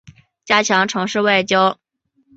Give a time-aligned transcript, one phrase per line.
[0.43, 1.79] 加强城市外交